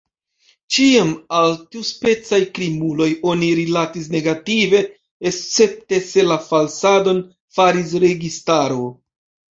[0.75, 4.81] Ĉiam al tiuspecaj krimuloj oni rilatis negative,
[5.33, 7.21] escepte se la falsadon
[7.59, 8.85] faris registaro.